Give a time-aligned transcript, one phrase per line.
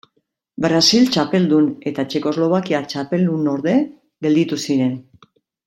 [0.63, 3.77] Brasil txapeldun eta Txekoslovakia txapeldunorde
[4.29, 5.01] gelditu ziren.